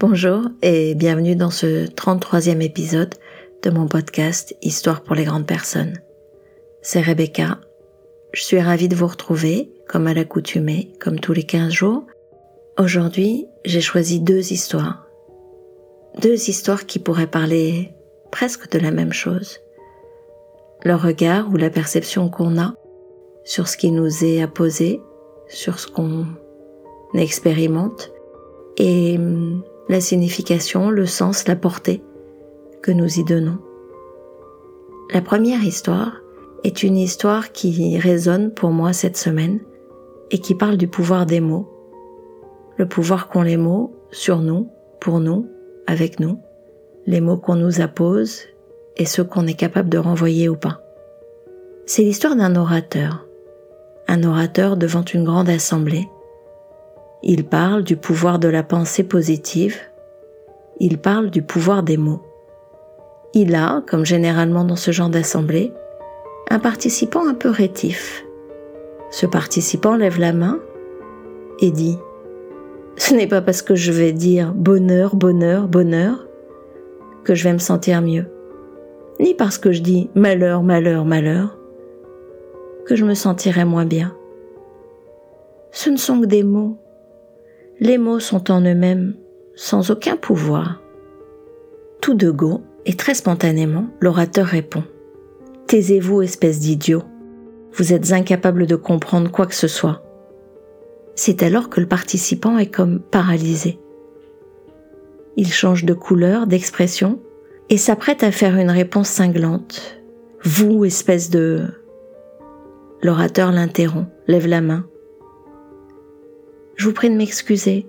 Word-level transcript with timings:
Bonjour 0.00 0.42
et 0.62 0.94
bienvenue 0.94 1.34
dans 1.34 1.50
ce 1.50 1.86
33e 1.88 2.60
épisode 2.60 3.16
de 3.64 3.70
mon 3.70 3.88
podcast 3.88 4.54
Histoire 4.62 5.02
pour 5.02 5.16
les 5.16 5.24
grandes 5.24 5.44
personnes. 5.46 5.94
C'est 6.82 7.00
Rebecca. 7.00 7.58
Je 8.32 8.44
suis 8.44 8.60
ravie 8.60 8.86
de 8.86 8.94
vous 8.94 9.08
retrouver, 9.08 9.72
comme 9.88 10.06
à 10.06 10.14
l'accoutumée, 10.14 10.92
comme 11.00 11.18
tous 11.18 11.32
les 11.32 11.42
15 11.42 11.72
jours. 11.72 12.04
Aujourd'hui, 12.78 13.46
j'ai 13.64 13.80
choisi 13.80 14.20
deux 14.20 14.52
histoires. 14.52 15.04
Deux 16.22 16.48
histoires 16.48 16.86
qui 16.86 17.00
pourraient 17.00 17.26
parler 17.26 17.92
presque 18.30 18.70
de 18.70 18.78
la 18.78 18.92
même 18.92 19.12
chose. 19.12 19.58
Le 20.84 20.94
regard 20.94 21.50
ou 21.50 21.56
la 21.56 21.70
perception 21.70 22.30
qu'on 22.30 22.56
a 22.56 22.74
sur 23.42 23.66
ce 23.66 23.76
qui 23.76 23.90
nous 23.90 24.24
est 24.24 24.42
apposé, 24.42 25.00
sur 25.48 25.80
ce 25.80 25.88
qu'on 25.88 26.24
expérimente 27.14 28.12
et 28.76 29.16
hum, 29.18 29.64
la 29.88 30.00
signification, 30.00 30.90
le 30.90 31.06
sens, 31.06 31.48
la 31.48 31.56
portée 31.56 32.02
que 32.82 32.92
nous 32.92 33.18
y 33.18 33.24
donnons. 33.24 33.58
La 35.12 35.22
première 35.22 35.64
histoire 35.64 36.20
est 36.64 36.82
une 36.82 36.96
histoire 36.96 37.52
qui 37.52 37.98
résonne 37.98 38.52
pour 38.52 38.70
moi 38.70 38.92
cette 38.92 39.16
semaine 39.16 39.60
et 40.30 40.38
qui 40.38 40.54
parle 40.54 40.76
du 40.76 40.88
pouvoir 40.88 41.24
des 41.24 41.40
mots. 41.40 41.68
Le 42.76 42.86
pouvoir 42.86 43.28
qu'ont 43.28 43.42
les 43.42 43.56
mots 43.56 43.94
sur 44.10 44.38
nous, 44.38 44.68
pour 45.00 45.20
nous, 45.20 45.48
avec 45.86 46.20
nous, 46.20 46.38
les 47.06 47.20
mots 47.20 47.38
qu'on 47.38 47.56
nous 47.56 47.80
appose 47.80 48.42
et 48.96 49.06
ceux 49.06 49.24
qu'on 49.24 49.46
est 49.46 49.54
capable 49.54 49.88
de 49.88 49.98
renvoyer 49.98 50.48
ou 50.48 50.56
pas. 50.56 50.82
C'est 51.86 52.02
l'histoire 52.02 52.36
d'un 52.36 52.54
orateur, 52.56 53.26
un 54.08 54.22
orateur 54.24 54.76
devant 54.76 55.04
une 55.04 55.24
grande 55.24 55.48
assemblée. 55.48 56.06
Il 57.22 57.44
parle 57.44 57.82
du 57.82 57.96
pouvoir 57.96 58.38
de 58.38 58.48
la 58.48 58.62
pensée 58.62 59.02
positive, 59.02 59.76
il 60.80 60.98
parle 60.98 61.30
du 61.30 61.42
pouvoir 61.42 61.82
des 61.82 61.96
mots. 61.96 62.22
Il 63.34 63.54
a, 63.54 63.82
comme 63.86 64.04
généralement 64.04 64.64
dans 64.64 64.76
ce 64.76 64.92
genre 64.92 65.10
d'assemblée, 65.10 65.72
un 66.50 66.58
participant 66.58 67.26
un 67.26 67.34
peu 67.34 67.50
rétif. 67.50 68.24
Ce 69.10 69.26
participant 69.26 69.96
lève 69.96 70.20
la 70.20 70.32
main 70.32 70.60
et 71.60 71.70
dit⁇ 71.70 71.96
Ce 72.96 73.14
n'est 73.14 73.26
pas 73.26 73.42
parce 73.42 73.62
que 73.62 73.74
je 73.74 73.90
vais 73.90 74.12
dire 74.12 74.54
bonheur, 74.54 75.16
bonheur, 75.16 75.66
bonheur 75.66 76.26
que 77.24 77.34
je 77.34 77.44
vais 77.44 77.52
me 77.52 77.58
sentir 77.58 78.00
mieux, 78.00 78.26
ni 79.20 79.34
parce 79.34 79.58
que 79.58 79.72
je 79.72 79.82
dis 79.82 80.08
malheur, 80.14 80.62
malheur, 80.62 81.04
malheur 81.04 81.58
que 82.86 82.96
je 82.96 83.04
me 83.04 83.14
sentirai 83.14 83.66
moins 83.66 83.84
bien. 83.84 84.14
Ce 85.72 85.90
ne 85.90 85.98
sont 85.98 86.20
que 86.20 86.26
des 86.26 86.42
mots. 86.42 86.78
Les 87.80 87.96
mots 87.96 88.18
sont 88.18 88.50
en 88.50 88.60
eux-mêmes 88.62 89.14
sans 89.54 89.92
aucun 89.92 90.16
pouvoir. 90.16 90.80
Tout 92.00 92.14
de 92.14 92.30
go 92.30 92.62
et 92.86 92.94
très 92.94 93.14
spontanément, 93.14 93.86
l'orateur 94.00 94.46
répond. 94.46 94.82
Taisez-vous, 95.68 96.22
espèce 96.22 96.58
d'idiot. 96.58 97.04
Vous 97.74 97.92
êtes 97.92 98.12
incapable 98.12 98.66
de 98.66 98.74
comprendre 98.74 99.30
quoi 99.30 99.46
que 99.46 99.54
ce 99.54 99.68
soit. 99.68 100.02
C'est 101.14 101.44
alors 101.44 101.68
que 101.68 101.80
le 101.80 101.86
participant 101.86 102.58
est 102.58 102.70
comme 102.70 102.98
paralysé. 102.98 103.78
Il 105.36 105.52
change 105.52 105.84
de 105.84 105.94
couleur, 105.94 106.48
d'expression, 106.48 107.20
et 107.68 107.76
s'apprête 107.76 108.24
à 108.24 108.32
faire 108.32 108.56
une 108.56 108.70
réponse 108.70 109.08
cinglante. 109.08 110.00
Vous, 110.42 110.84
espèce 110.84 111.30
de... 111.30 111.66
L'orateur 113.02 113.52
l'interrompt, 113.52 114.08
lève 114.26 114.48
la 114.48 114.60
main. 114.60 114.84
Je 116.78 116.84
vous 116.84 116.92
prie 116.92 117.10
de 117.10 117.16
m'excuser, 117.16 117.88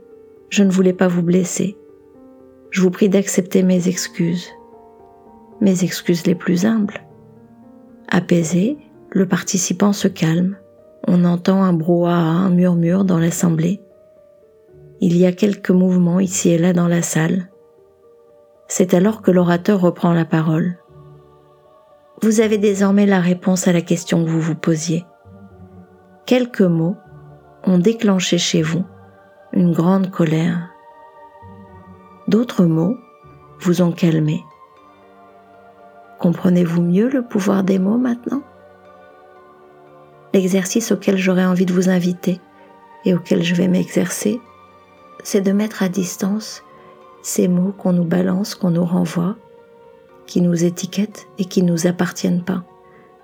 je 0.49 0.63
ne 0.63 0.71
voulais 0.71 0.93
pas 0.93 1.07
vous 1.07 1.21
blesser. 1.21 1.77
Je 2.71 2.81
vous 2.81 2.89
prie 2.89 3.07
d'accepter 3.07 3.61
mes 3.61 3.87
excuses, 3.87 4.49
mes 5.61 5.83
excuses 5.83 6.25
les 6.25 6.33
plus 6.33 6.65
humbles. 6.65 6.99
Apaisé, 8.07 8.79
le 9.11 9.27
participant 9.27 9.93
se 9.93 10.07
calme. 10.07 10.57
On 11.07 11.23
entend 11.23 11.61
un 11.61 11.71
brouhaha, 11.71 12.15
un 12.15 12.49
murmure 12.49 13.05
dans 13.05 13.19
l'assemblée. 13.19 13.79
Il 15.01 15.15
y 15.15 15.27
a 15.27 15.33
quelques 15.33 15.69
mouvements 15.69 16.19
ici 16.19 16.49
et 16.49 16.57
là 16.57 16.73
dans 16.73 16.87
la 16.87 17.03
salle. 17.03 17.51
C'est 18.67 18.95
alors 18.95 19.21
que 19.21 19.29
l'orateur 19.29 19.81
reprend 19.81 20.13
la 20.13 20.25
parole. 20.25 20.79
Vous 22.23 22.41
avez 22.41 22.57
désormais 22.57 23.05
la 23.05 23.19
réponse 23.19 23.67
à 23.67 23.71
la 23.71 23.81
question 23.81 24.25
que 24.25 24.29
vous 24.31 24.41
vous 24.41 24.55
posiez. 24.55 25.05
Quelques 26.25 26.61
mots 26.61 26.97
ont 27.65 27.77
déclenché 27.77 28.37
chez 28.37 28.61
vous 28.61 28.83
une 29.53 29.73
grande 29.73 30.11
colère. 30.11 30.69
D'autres 32.27 32.65
mots 32.65 32.97
vous 33.59 33.81
ont 33.81 33.91
calmé. 33.91 34.43
Comprenez-vous 36.19 36.81
mieux 36.81 37.09
le 37.09 37.23
pouvoir 37.23 37.63
des 37.63 37.79
mots 37.79 37.97
maintenant? 37.97 38.43
L'exercice 40.33 40.91
auquel 40.91 41.17
j'aurais 41.17 41.45
envie 41.45 41.65
de 41.65 41.73
vous 41.73 41.89
inviter 41.89 42.39
et 43.05 43.13
auquel 43.13 43.41
je 43.41 43.55
vais 43.55 43.67
m'exercer, 43.67 44.39
c'est 45.23 45.41
de 45.41 45.51
mettre 45.51 45.81
à 45.81 45.89
distance 45.89 46.63
ces 47.21 47.47
mots 47.47 47.71
qu'on 47.71 47.93
nous 47.93 48.05
balance, 48.05 48.55
qu'on 48.55 48.71
nous 48.71 48.85
renvoie, 48.85 49.35
qui 50.27 50.41
nous 50.41 50.63
étiquettent 50.63 51.27
et 51.37 51.45
qui 51.45 51.63
ne 51.63 51.71
nous 51.71 51.87
appartiennent 51.87 52.43
pas. 52.43 52.63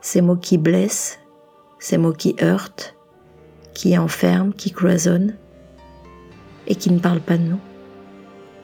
Ces 0.01 0.21
mots 0.21 0.35
qui 0.35 0.57
blessent, 0.57 1.19
ces 1.79 1.97
mots 1.97 2.13
qui 2.13 2.35
heurtent, 2.41 2.94
qui 3.75 3.95
enferment, 3.99 4.51
qui 4.51 4.71
cloisonnent 4.71 5.35
et 6.65 6.73
qui 6.73 6.91
ne 6.91 6.97
parlent 6.97 7.19
pas 7.19 7.37
de 7.37 7.43
nous. 7.43 7.59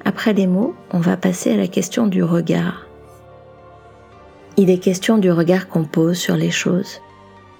Après 0.03 0.33
les 0.33 0.47
mots, 0.47 0.73
on 0.89 0.99
va 0.99 1.17
passer 1.17 1.53
à 1.53 1.57
la 1.57 1.67
question 1.67 2.07
du 2.07 2.23
regard. 2.23 2.87
Il 4.57 4.71
est 4.71 4.79
question 4.79 5.19
du 5.19 5.31
regard 5.31 5.67
qu'on 5.67 5.83
pose 5.83 6.17
sur 6.17 6.35
les 6.35 6.49
choses. 6.49 6.99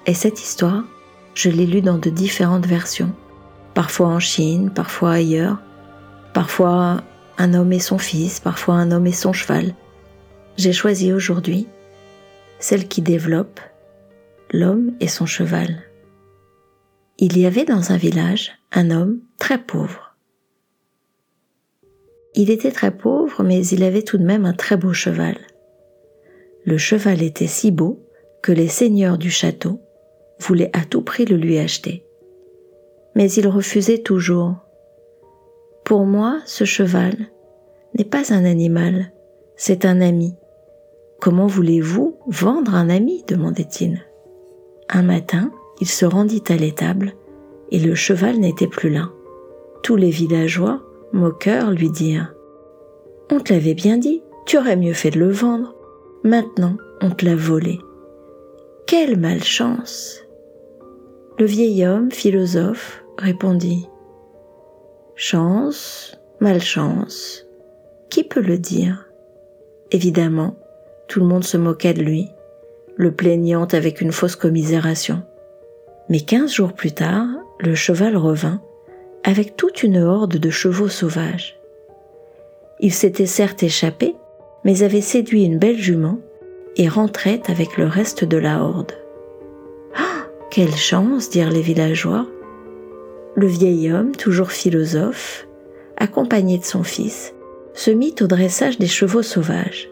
Et 0.08 0.16
cette 0.16 0.42
histoire, 0.42 0.84
je 1.36 1.50
l'ai 1.50 1.68
lue 1.68 1.82
dans 1.82 2.00
de 2.00 2.10
différentes 2.10 2.66
versions, 2.66 3.12
parfois 3.76 4.08
en 4.08 4.20
Chine, 4.20 4.72
parfois 4.72 5.12
ailleurs, 5.12 5.58
parfois 6.34 7.02
un 7.38 7.54
homme 7.54 7.74
et 7.74 7.80
son 7.80 8.00
fils, 8.00 8.40
parfois 8.40 8.76
un 8.76 8.92
homme 8.92 9.08
et 9.08 9.12
son 9.12 9.34
cheval. 9.34 9.76
J'ai 10.58 10.74
choisi 10.74 11.14
aujourd'hui 11.14 11.68
celle 12.60 12.88
qui 12.88 13.02
développe 13.02 13.60
l'homme 14.52 14.92
et 15.00 15.08
son 15.08 15.26
cheval. 15.26 15.84
Il 17.24 17.38
y 17.38 17.46
avait 17.46 17.66
dans 17.66 17.92
un 17.92 17.98
village 17.98 18.52
un 18.72 18.90
homme 18.90 19.20
très 19.38 19.60
pauvre. 19.60 20.16
Il 22.34 22.50
était 22.50 22.72
très 22.72 22.90
pauvre, 22.90 23.44
mais 23.44 23.64
il 23.68 23.84
avait 23.84 24.02
tout 24.02 24.18
de 24.18 24.26
même 24.26 24.44
un 24.44 24.54
très 24.54 24.76
beau 24.76 24.92
cheval. 24.92 25.38
Le 26.66 26.80
cheval 26.80 27.22
était 27.22 27.46
si 27.46 27.70
beau 27.70 28.00
que 28.42 28.52
les 28.52 28.68
seigneurs 28.68 29.20
du 29.20 29.30
château 29.30 29.82
voulaient 30.40 30.72
à 30.74 30.84
tout 30.84 31.04
prix 31.04 31.26
le 31.26 31.38
lui 31.38 31.60
acheter. 31.60 32.04
Mais 33.14 33.32
il 33.32 33.48
refusait 33.48 34.00
toujours. 34.00 34.56
Pour 35.86 36.06
moi, 36.06 36.42
ce 36.48 36.64
cheval 36.64 37.14
n'est 37.96 38.04
pas 38.04 38.34
un 38.34 38.46
animal, 38.46 39.14
c'est 39.56 39.86
un 39.86 40.02
ami. 40.02 40.34
Comment 41.20 41.46
voulez-vous 41.46 42.18
vendre 42.26 42.74
un 42.74 42.90
ami? 42.90 43.24
demandait-il. 43.28 44.02
Un 44.90 45.04
matin, 45.04 45.52
il 45.82 45.90
se 45.90 46.06
rendit 46.06 46.44
à 46.48 46.56
l'étable 46.56 47.14
et 47.72 47.80
le 47.80 47.96
cheval 47.96 48.38
n'était 48.38 48.68
plus 48.68 48.90
là. 48.90 49.10
Tous 49.84 49.96
les 49.96 50.12
villageois 50.12 50.82
moqueur 51.12 51.72
lui 51.72 51.90
dirent 51.90 52.34
On 53.32 53.40
te 53.40 53.52
l'avait 53.52 53.74
bien 53.74 53.98
dit, 53.98 54.22
tu 54.46 54.58
aurais 54.58 54.78
mieux 54.78 54.94
fait 54.94 55.12
de 55.12 55.20
le 55.20 55.32
vendre. 55.32 55.76
Maintenant, 56.24 56.78
on 57.02 57.10
te 57.10 57.26
l'a 57.26 57.36
volé. 57.36 57.80
Quelle 58.86 59.18
malchance 59.18 60.24
Le 61.40 61.46
vieil 61.46 61.86
homme, 61.86 62.12
philosophe, 62.12 63.04
répondit 63.18 63.88
Chance, 65.16 66.20
malchance, 66.40 67.48
qui 68.10 68.24
peut 68.24 68.42
le 68.42 68.58
dire? 68.58 69.10
Évidemment, 69.92 70.56
tout 71.08 71.20
le 71.20 71.26
monde 71.26 71.44
se 71.44 71.58
moquait 71.58 71.94
de 71.94 72.02
lui, 72.02 72.30
le 72.98 73.12
plaignant 73.12 73.66
avec 73.66 74.02
une 74.02 74.12
fausse 74.12 74.36
commisération. 74.36 75.24
Mais 76.12 76.20
quinze 76.20 76.52
jours 76.52 76.74
plus 76.74 76.92
tard, 76.92 77.26
le 77.62 77.74
cheval 77.74 78.18
revint 78.18 78.60
avec 79.24 79.56
toute 79.56 79.82
une 79.82 79.98
horde 79.98 80.36
de 80.36 80.50
chevaux 80.50 80.90
sauvages. 80.90 81.58
Il 82.82 82.92
s'était 82.92 83.26
certes 83.26 83.64
échappé, 83.64 84.18
mais 84.66 84.84
avait 84.84 85.00
séduit 85.00 85.46
une 85.46 85.58
belle 85.58 85.78
jument 85.78 86.20
et 86.76 86.90
rentrait 86.90 87.42
avec 87.48 87.78
le 87.78 87.86
reste 87.86 88.26
de 88.26 88.36
la 88.36 88.62
horde. 88.62 88.92
Ah, 89.96 90.26
quelle 90.50 90.76
chance, 90.76 91.30
dirent 91.30 91.50
les 91.50 91.62
villageois. 91.62 92.28
Le 93.36 93.48
vieil 93.48 93.90
homme, 93.90 94.12
toujours 94.12 94.52
philosophe, 94.52 95.48
accompagné 95.96 96.58
de 96.58 96.66
son 96.66 96.84
fils, 96.84 97.34
se 97.74 97.90
mit 97.90 98.16
au 98.20 98.28
dressage 98.28 98.80
des 98.80 98.88
chevaux 98.88 99.24
sauvages. 99.24 99.90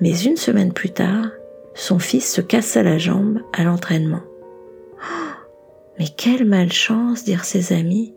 Mais 0.00 0.18
une 0.18 0.36
semaine 0.36 0.72
plus 0.72 0.90
tard, 0.90 1.28
son 1.74 2.00
fils 2.00 2.28
se 2.28 2.40
cassa 2.40 2.82
la 2.82 2.98
jambe 2.98 3.38
à 3.52 3.62
l'entraînement. 3.62 4.22
Mais 5.98 6.06
quelle 6.16 6.44
malchance, 6.44 7.24
dirent 7.24 7.44
ses 7.44 7.72
amis. 7.72 8.14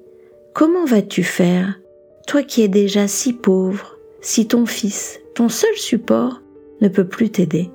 Comment 0.54 0.86
vas-tu 0.86 1.24
faire? 1.24 1.80
Toi 2.28 2.44
qui 2.44 2.62
es 2.62 2.68
déjà 2.68 3.08
si 3.08 3.34
pauvre, 3.34 3.98
si 4.22 4.48
ton 4.48 4.66
fils, 4.66 5.20
ton 5.34 5.50
seul 5.50 5.76
support, 5.76 6.42
ne 6.81 6.88
peut 6.88 7.08
plus 7.08 7.30
t'aider. 7.30 7.70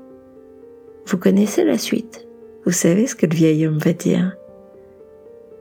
Vous 1.07 1.19
connaissez 1.19 1.65
la 1.65 1.79
suite. 1.79 2.27
Vous 2.65 2.73
savez 2.73 3.07
ce 3.07 3.15
que 3.15 3.27
le 3.27 3.35
vieil 3.35 3.67
homme 3.67 3.79
va 3.79 3.93
dire. 3.93 4.37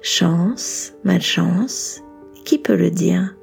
Chance, 0.02 0.94
malchance, 1.04 2.02
qui 2.46 2.58
peut 2.58 2.76
le 2.76 2.92
dire? 2.92 3.36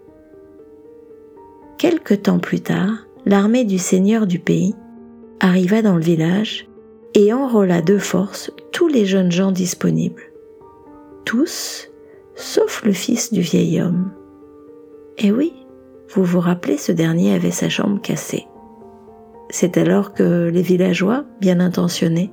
Quelque 1.79 2.15
temps 2.15 2.39
plus 2.39 2.61
tard, 2.61 3.07
l'armée 3.25 3.65
du 3.65 3.79
seigneur 3.79 4.27
du 4.27 4.39
pays 4.39 4.75
arriva 5.41 5.81
dans 5.81 5.97
le 5.97 6.03
village 6.03 6.69
et 7.15 7.33
enrôla 7.33 7.81
de 7.81 7.99
force 7.99 8.51
tous 8.73 8.89
les 8.89 9.07
jeunes 9.07 9.33
gens 9.33 9.53
disponibles. 9.53 10.30
Tous, 11.25 11.89
sauf 12.35 12.83
le 12.85 12.93
fils 12.93 13.33
du 13.33 13.41
vieil 13.41 13.81
homme. 13.81 14.11
Eh 15.19 15.33
oui, 15.33 15.53
vous 16.09 16.25
vous 16.25 16.41
rappelez, 16.41 16.77
ce 16.77 16.93
dernier 16.93 17.35
avait 17.35 17.51
sa 17.51 17.69
chambre 17.69 18.01
cassée. 18.01 18.47
C'est 19.51 19.77
alors 19.77 20.15
que 20.15 20.49
les 20.49 20.63
villageois, 20.63 21.25
bien 21.41 21.61
intentionnés, 21.61 22.33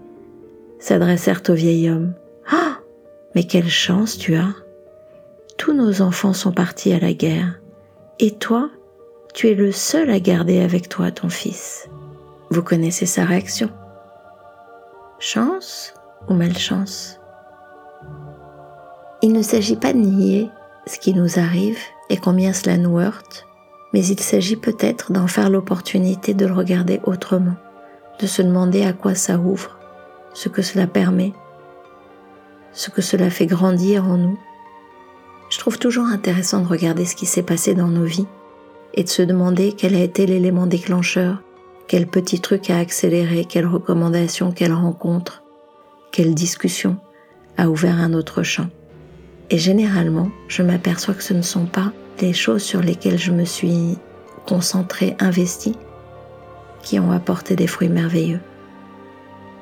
s'adressèrent 0.79 1.41
au 1.49 1.53
vieil 1.53 1.89
homme. 1.89 2.13
Ah 2.51 2.79
Mais 3.35 3.43
quelle 3.43 3.69
chance 3.69 4.17
tu 4.17 4.35
as 4.35 4.53
Tous 5.57 5.73
nos 5.73 6.01
enfants 6.01 6.33
sont 6.33 6.51
partis 6.51 6.93
à 6.93 6.99
la 6.99 7.13
guerre. 7.13 7.59
Et 8.19 8.31
toi, 8.31 8.69
tu 9.33 9.49
es 9.49 9.53
le 9.53 9.71
seul 9.71 10.09
à 10.09 10.19
garder 10.19 10.61
avec 10.61 10.89
toi 10.89 11.11
ton 11.11 11.29
fils. 11.29 11.89
Vous 12.49 12.63
connaissez 12.63 13.05
sa 13.05 13.25
réaction. 13.25 13.69
Chance 15.19 15.93
ou 16.29 16.33
malchance? 16.33 17.19
Il 19.27 19.33
ne 19.33 19.41
s'agit 19.41 19.75
pas 19.75 19.91
de 19.91 19.97
nier 19.97 20.49
ce 20.85 20.97
qui 20.97 21.13
nous 21.13 21.37
arrive 21.37 21.79
et 22.09 22.15
combien 22.15 22.53
cela 22.53 22.77
nous 22.77 22.97
heurte, 22.97 23.45
mais 23.91 24.05
il 24.05 24.17
s'agit 24.21 24.55
peut-être 24.55 25.11
d'en 25.11 25.27
faire 25.27 25.49
l'opportunité 25.49 26.33
de 26.33 26.45
le 26.45 26.53
regarder 26.53 27.01
autrement, 27.03 27.57
de 28.21 28.25
se 28.25 28.41
demander 28.41 28.85
à 28.85 28.93
quoi 28.93 29.15
ça 29.15 29.37
ouvre, 29.37 29.77
ce 30.33 30.47
que 30.47 30.61
cela 30.61 30.87
permet, 30.87 31.33
ce 32.71 32.89
que 32.89 33.01
cela 33.01 33.29
fait 33.29 33.47
grandir 33.47 34.05
en 34.05 34.15
nous. 34.15 34.39
Je 35.49 35.59
trouve 35.59 35.77
toujours 35.77 36.05
intéressant 36.05 36.61
de 36.61 36.67
regarder 36.69 37.03
ce 37.03 37.17
qui 37.17 37.25
s'est 37.25 37.43
passé 37.43 37.73
dans 37.73 37.89
nos 37.89 38.05
vies 38.05 38.27
et 38.93 39.03
de 39.03 39.09
se 39.09 39.23
demander 39.23 39.73
quel 39.73 39.93
a 39.95 40.03
été 40.03 40.25
l'élément 40.25 40.67
déclencheur, 40.67 41.43
quel 41.89 42.07
petit 42.07 42.39
truc 42.39 42.69
a 42.69 42.77
accéléré, 42.77 43.43
quelle 43.43 43.67
recommandation, 43.67 44.53
quelle 44.53 44.71
rencontre, 44.71 45.43
quelle 46.13 46.33
discussion 46.33 46.95
a 47.57 47.67
ouvert 47.67 47.99
un 47.99 48.13
autre 48.13 48.41
champ. 48.41 48.67
Et 49.49 49.57
généralement, 49.57 50.29
je 50.47 50.61
m'aperçois 50.61 51.13
que 51.13 51.23
ce 51.23 51.33
ne 51.33 51.41
sont 51.41 51.65
pas 51.65 51.91
les 52.19 52.33
choses 52.33 52.63
sur 52.63 52.81
lesquelles 52.81 53.19
je 53.19 53.31
me 53.31 53.45
suis 53.45 53.97
concentrée, 54.45 55.15
investie, 55.19 55.75
qui 56.81 56.99
ont 56.99 57.11
apporté 57.11 57.55
des 57.55 57.67
fruits 57.67 57.89
merveilleux, 57.89 58.39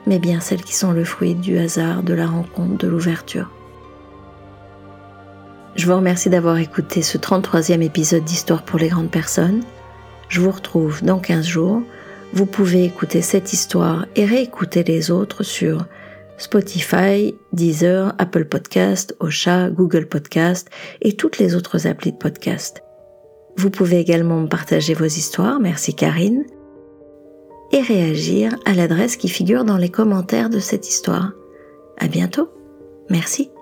mais 0.08 0.20
bien 0.20 0.40
celles 0.40 0.64
qui 0.64 0.76
sont 0.76 0.92
le 0.92 1.04
fruit 1.04 1.36
du 1.36 1.58
hasard, 1.58 2.04
de 2.04 2.14
la 2.14 2.28
rencontre, 2.28 2.78
de 2.78 2.88
l'ouverture. 2.88 3.52
Je 5.76 5.86
vous 5.88 5.96
remercie 5.96 6.30
d'avoir 6.30 6.58
écouté 6.58 7.02
ce 7.02 7.18
33e 7.18 7.82
épisode 7.82 8.24
d'Histoire 8.24 8.64
pour 8.64 8.80
les 8.80 8.88
grandes 8.88 9.12
personnes. 9.12 9.62
Je 10.30 10.40
vous 10.40 10.52
retrouve 10.52 11.04
dans 11.04 11.20
15 11.20 11.46
jours. 11.46 11.82
Vous 12.34 12.46
pouvez 12.46 12.86
écouter 12.86 13.22
cette 13.22 13.54
histoire 13.54 14.06
et 14.16 14.26
réécouter 14.26 14.84
les 14.84 15.12
autres 15.12 15.44
sur 15.44 15.86
Spotify, 16.38 17.34
Deezer, 17.54 18.14
Apple 18.18 18.46
Podcast, 18.46 19.16
Ocha, 19.20 19.70
Google 19.70 20.08
Podcast 20.08 20.70
et 21.02 21.14
toutes 21.14 21.38
les 21.38 21.56
autres 21.56 21.88
applis 21.88 22.12
de 22.12 22.18
podcast. 22.18 22.84
Vous 23.58 23.70
pouvez 23.70 24.00
également 24.00 24.42
me 24.42 24.48
partager 24.48 24.94
vos 24.94 25.06
histoires, 25.06 25.60
merci 25.60 25.96
Karine, 25.96 26.44
et 27.72 27.82
réagir 27.82 28.56
à 28.66 28.74
l'adresse 28.74 29.18
qui 29.18 29.30
figure 29.30 29.64
dans 29.64 29.78
les 29.78 29.90
commentaires 29.90 30.50
de 30.50 30.60
cette 30.60 30.88
histoire. 30.90 31.32
À 31.98 32.08
bientôt. 32.08 32.50
Merci. 33.10 33.55